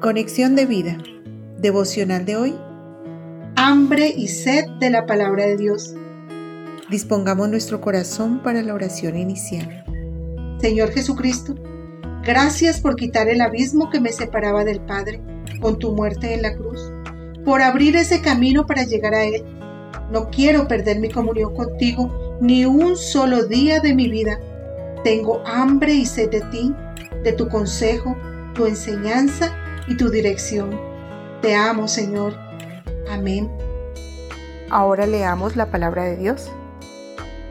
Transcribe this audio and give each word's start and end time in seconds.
Conexión 0.00 0.56
de 0.56 0.64
vida. 0.64 0.96
Devocional 1.58 2.24
de 2.24 2.34
hoy. 2.34 2.54
Hambre 3.56 4.08
y 4.08 4.28
sed 4.28 4.64
de 4.80 4.88
la 4.88 5.04
palabra 5.04 5.44
de 5.44 5.58
Dios. 5.58 5.94
Dispongamos 6.88 7.50
nuestro 7.50 7.82
corazón 7.82 8.42
para 8.42 8.62
la 8.62 8.72
oración 8.72 9.18
inicial. 9.18 9.84
Señor 10.58 10.92
Jesucristo, 10.92 11.54
gracias 12.24 12.80
por 12.80 12.96
quitar 12.96 13.28
el 13.28 13.42
abismo 13.42 13.90
que 13.90 14.00
me 14.00 14.10
separaba 14.10 14.64
del 14.64 14.80
Padre 14.80 15.20
con 15.60 15.78
tu 15.78 15.94
muerte 15.94 16.32
en 16.32 16.40
la 16.40 16.54
cruz, 16.54 16.80
por 17.44 17.60
abrir 17.60 17.94
ese 17.94 18.22
camino 18.22 18.64
para 18.64 18.84
llegar 18.84 19.14
a 19.14 19.24
Él. 19.24 19.44
No 20.10 20.30
quiero 20.30 20.66
perder 20.66 20.98
mi 20.98 21.10
comunión 21.10 21.54
contigo 21.54 22.38
ni 22.40 22.64
un 22.64 22.96
solo 22.96 23.44
día 23.44 23.80
de 23.80 23.94
mi 23.94 24.08
vida. 24.08 24.40
Tengo 25.04 25.42
hambre 25.46 25.92
y 25.92 26.06
sed 26.06 26.30
de 26.30 26.40
ti, 26.50 26.74
de 27.22 27.34
tu 27.34 27.48
consejo, 27.48 28.16
tu 28.54 28.64
enseñanza 28.64 29.54
y 29.88 29.96
tu 29.96 30.10
dirección. 30.10 30.78
Te 31.42 31.54
amo, 31.54 31.88
Señor. 31.88 32.34
Amén. 33.10 33.50
Ahora 34.70 35.06
leamos 35.06 35.56
la 35.56 35.70
palabra 35.70 36.04
de 36.04 36.16
Dios. 36.16 36.50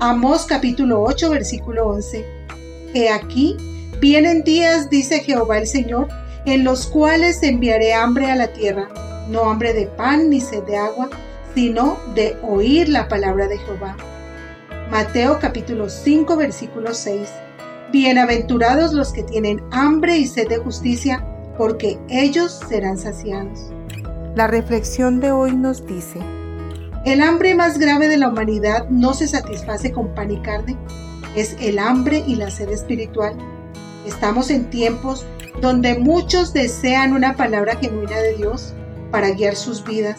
Amós 0.00 0.46
capítulo 0.46 1.02
8, 1.02 1.30
versículo 1.30 1.86
11. 1.86 2.24
He 2.94 3.08
aquí, 3.08 3.56
vienen 4.00 4.42
días, 4.42 4.90
dice 4.90 5.20
Jehová 5.20 5.58
el 5.58 5.66
Señor, 5.66 6.08
en 6.44 6.64
los 6.64 6.86
cuales 6.86 7.42
enviaré 7.42 7.94
hambre 7.94 8.30
a 8.30 8.36
la 8.36 8.48
tierra, 8.48 8.88
no 9.28 9.48
hambre 9.48 9.72
de 9.72 9.86
pan 9.86 10.28
ni 10.30 10.40
sed 10.40 10.64
de 10.64 10.76
agua, 10.76 11.08
sino 11.54 11.98
de 12.14 12.36
oír 12.42 12.88
la 12.88 13.08
palabra 13.08 13.46
de 13.46 13.58
Jehová. 13.58 13.96
Mateo 14.90 15.38
capítulo 15.38 15.88
5, 15.88 16.36
versículo 16.36 16.92
6. 16.92 17.28
Bienaventurados 17.92 18.92
los 18.92 19.12
que 19.12 19.22
tienen 19.22 19.62
hambre 19.70 20.18
y 20.18 20.26
sed 20.26 20.48
de 20.48 20.58
justicia, 20.58 21.24
porque 21.56 21.98
ellos 22.08 22.60
serán 22.68 22.98
saciados. 22.98 23.72
La 24.34 24.46
reflexión 24.46 25.20
de 25.20 25.30
hoy 25.30 25.54
nos 25.54 25.86
dice, 25.86 26.20
el 27.04 27.20
hambre 27.20 27.54
más 27.54 27.78
grave 27.78 28.08
de 28.08 28.16
la 28.16 28.28
humanidad 28.28 28.88
no 28.88 29.14
se 29.14 29.28
satisface 29.28 29.92
con 29.92 30.14
pan 30.14 30.30
y 30.30 30.40
carne, 30.40 30.76
es 31.36 31.56
el 31.60 31.78
hambre 31.78 32.24
y 32.26 32.36
la 32.36 32.50
sed 32.50 32.70
espiritual. 32.70 33.36
Estamos 34.06 34.50
en 34.50 34.70
tiempos 34.70 35.26
donde 35.60 35.98
muchos 35.98 36.52
desean 36.52 37.12
una 37.12 37.36
palabra 37.36 37.76
genuina 37.76 38.18
de 38.18 38.34
Dios 38.34 38.74
para 39.10 39.30
guiar 39.30 39.54
sus 39.54 39.84
vidas, 39.84 40.18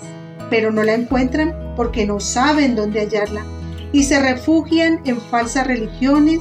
pero 0.49 0.71
no 0.71 0.83
la 0.83 0.93
encuentran 0.93 1.53
porque 1.75 2.05
no 2.05 2.19
saben 2.19 2.75
dónde 2.75 3.01
hallarla 3.01 3.43
y 3.91 4.03
se 4.03 4.19
refugian 4.19 5.01
en 5.05 5.19
falsas 5.19 5.67
religiones, 5.67 6.39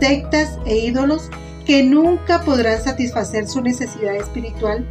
sectas 0.00 0.58
e 0.66 0.76
ídolos 0.76 1.30
que 1.68 1.82
nunca 1.82 2.40
podrán 2.40 2.82
satisfacer 2.82 3.46
su 3.46 3.60
necesidad 3.60 4.16
espiritual, 4.16 4.86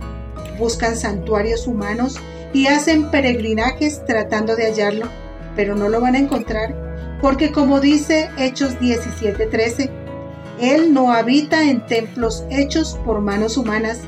buscan 0.60 0.96
santuarios 0.96 1.66
humanos 1.66 2.18
y 2.54 2.68
hacen 2.68 3.10
peregrinajes 3.10 4.06
tratando 4.06 4.56
de 4.56 4.68
hallarlo, 4.68 5.08
pero 5.56 5.76
no 5.76 5.90
lo 5.90 6.00
van 6.00 6.14
a 6.14 6.20
encontrar, 6.20 6.76
porque 7.20 7.52
como 7.52 7.80
dice 7.80 8.30
Hechos 8.38 8.80
17:13, 8.80 9.90
Él 10.62 10.94
no 10.94 11.12
habita 11.12 11.64
en 11.64 11.84
templos 11.88 12.46
hechos 12.52 13.00
por 13.04 13.22
manos 13.22 13.58
humanas, 13.58 14.02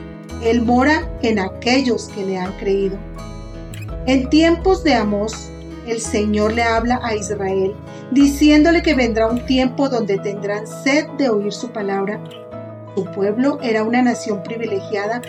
Él 0.43 0.61
mora 0.61 1.09
en 1.23 1.39
aquellos 1.39 2.09
que 2.09 2.23
le 2.23 2.37
han 2.37 2.51
creído. 2.59 2.99
En 4.05 4.29
tiempos 4.29 4.83
de 4.83 4.93
Amós, 4.93 5.49
el 5.87 5.99
Señor 5.99 6.53
le 6.53 6.61
habla 6.61 6.99
a 7.01 7.15
Israel, 7.15 7.73
diciéndole 8.11 8.83
que 8.83 8.93
vendrá 8.93 9.25
un 9.25 9.43
tiempo 9.47 9.89
donde 9.89 10.19
tendrán 10.19 10.67
sed 10.67 11.07
de 11.17 11.29
oír 11.29 11.51
su 11.51 11.71
palabra 11.71 12.21
su 12.95 13.05
pueblo 13.05 13.59
era 13.61 13.83
una 13.83 14.01
nación 14.01 14.43
privilegiada 14.43 15.21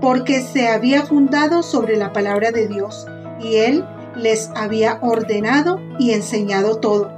porque 0.00 0.42
se 0.42 0.68
había 0.68 1.02
fundado 1.02 1.62
sobre 1.62 1.96
la 1.96 2.12
palabra 2.12 2.50
de 2.50 2.68
Dios 2.68 3.06
y 3.40 3.56
Él 3.56 3.84
les 4.14 4.50
había 4.54 4.98
ordenado 5.02 5.80
y 5.98 6.12
enseñado 6.12 6.78
todo. 6.78 7.10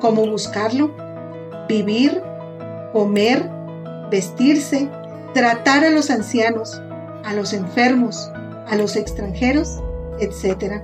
Cómo 0.00 0.26
buscarlo, 0.26 0.94
vivir, 1.68 2.22
comer, 2.92 3.48
vestirse, 4.10 4.88
tratar 5.34 5.84
a 5.84 5.90
los 5.90 6.10
ancianos, 6.10 6.80
a 7.24 7.32
los 7.34 7.52
enfermos, 7.52 8.30
a 8.68 8.76
los 8.76 8.96
extranjeros, 8.96 9.80
etc. 10.20 10.82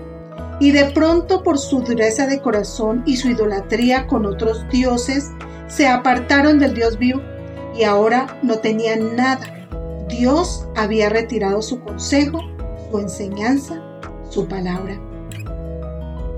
Y 0.60 0.70
de 0.72 0.86
pronto 0.86 1.42
por 1.42 1.58
su 1.58 1.80
dureza 1.80 2.26
de 2.26 2.40
corazón 2.40 3.02
y 3.06 3.16
su 3.16 3.28
idolatría 3.28 4.06
con 4.06 4.26
otros 4.26 4.66
dioses, 4.70 5.30
se 5.66 5.86
apartaron 5.86 6.58
del 6.58 6.74
Dios 6.74 6.98
vivo 6.98 7.20
y 7.78 7.84
ahora 7.84 8.38
no 8.42 8.58
tenían 8.58 9.14
nada. 9.14 9.46
Dios 10.08 10.66
había 10.74 11.08
retirado 11.08 11.62
su 11.62 11.80
consejo, 11.80 12.40
su 12.90 12.98
enseñanza, 12.98 13.80
su 14.30 14.48
palabra. 14.48 14.98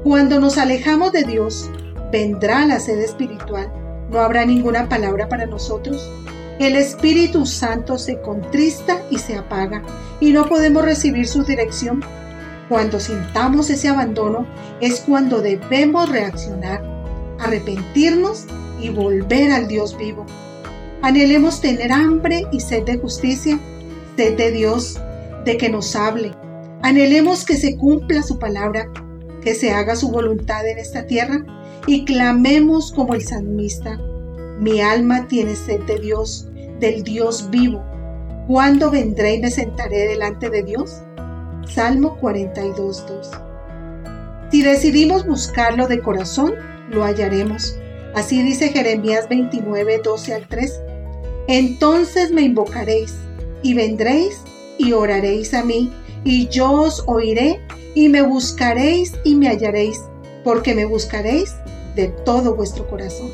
Cuando 0.05 0.39
nos 0.39 0.59
alejamos 0.59 1.13
de 1.13 1.25
Dios, 1.25 1.71
vendrá 2.13 2.67
la 2.67 2.79
sed 2.79 2.99
espiritual. 2.99 3.73
No 4.11 4.21
habrá 4.21 4.45
ninguna 4.45 4.89
palabra 4.89 5.29
para 5.29 5.47
nosotros. 5.47 6.11
El 6.59 6.77
Espíritu 6.77 7.47
Santo 7.47 7.97
se 7.97 8.21
contrista 8.21 9.01
y 9.09 9.19
se 9.19 9.37
apaga 9.37 9.83
y 10.21 10.33
no 10.33 10.47
podemos 10.47 10.85
recibir 10.85 11.27
su 11.27 11.43
dirección. 11.45 12.03
Cuando 12.69 13.01
sintamos 13.01 13.71
ese 13.71 13.89
abandono 13.89 14.47
es 14.81 15.01
cuando 15.01 15.41
debemos 15.41 16.11
reaccionar, 16.11 16.85
arrepentirnos 17.39 18.45
y 18.81 18.91
volver 18.91 19.53
al 19.53 19.69
Dios 19.69 19.97
vivo. 19.97 20.27
Anhelemos 21.03 21.63
tener 21.63 21.93
hambre 21.93 22.47
y 22.53 22.61
sed 22.61 22.85
de 22.85 22.99
justicia, 22.99 23.59
sed 24.17 24.37
de 24.37 24.53
Dios, 24.53 25.01
de 25.47 25.57
que 25.57 25.71
nos 25.71 25.97
hable. 25.97 26.33
Anhelemos 26.83 27.47
que 27.47 27.57
se 27.57 27.77
cumpla 27.77 28.23
su 28.23 28.39
palabra, 28.39 28.87
que 29.43 29.55
se 29.55 29.73
haga 29.73 29.97
su 29.97 30.11
voluntad 30.11 30.67
en 30.67 30.79
esta 30.79 31.07
tierra 31.07 31.43
y 31.87 32.05
clamemos 32.05 32.93
como 32.93 33.15
el 33.15 33.23
salmista. 33.23 33.99
Mi 34.59 34.83
alma 34.83 35.27
tiene 35.27 35.57
sed 35.57 35.81
de 35.85 35.99
Dios, 35.99 36.49
del 36.81 37.03
Dios 37.03 37.49
vivo. 37.49 37.83
¿Cuándo 38.47 38.91
vendré 38.91 39.37
y 39.37 39.41
me 39.41 39.51
sentaré 39.51 40.09
delante 40.09 40.51
de 40.51 40.63
Dios? 40.63 41.01
Salmo 41.67 42.19
42.2. 42.21 44.51
Si 44.51 44.63
decidimos 44.63 45.27
buscarlo 45.27 45.87
de 45.87 46.01
corazón, 46.01 46.57
lo 46.91 47.05
hallaremos. 47.05 47.75
Así 48.15 48.43
dice 48.43 48.69
Jeremías 48.69 49.29
29, 49.29 50.01
12 50.05 50.35
al 50.35 50.49
3. 50.49 50.81
Entonces 51.51 52.31
me 52.31 52.43
invocaréis 52.43 53.17
y 53.65 53.75
vendréis 53.75 54.41
y 54.79 54.93
oraréis 54.93 55.53
a 55.53 55.65
mí, 55.65 55.93
y 56.23 56.47
yo 56.47 56.71
os 56.71 57.03
oiré 57.09 57.61
y 57.97 58.09
me 58.09 58.23
buscaréis 58.23 59.15
y 59.25 59.35
me 59.35 59.49
hallaréis, 59.49 60.01
porque 60.45 60.77
me 60.77 60.85
buscaréis 60.85 61.57
de 61.97 62.07
todo 62.25 62.55
vuestro 62.55 62.89
corazón. 62.89 63.33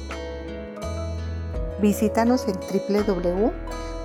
Visítanos 1.82 2.46
en 2.48 2.54